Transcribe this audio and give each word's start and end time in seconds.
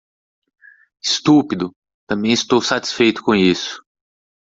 Estúpido, 1.05 1.71
também 2.07 2.31
estou 2.33 2.59
satisfeito 2.59 3.21
com 3.21 3.35
isso. 3.35 3.79